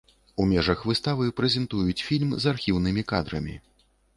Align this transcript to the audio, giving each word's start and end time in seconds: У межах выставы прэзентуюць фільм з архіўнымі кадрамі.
У 0.43 0.45
межах 0.53 0.79
выставы 0.91 1.27
прэзентуюць 1.41 2.05
фільм 2.07 2.35
з 2.47 2.55
архіўнымі 2.55 3.07
кадрамі. 3.13 3.55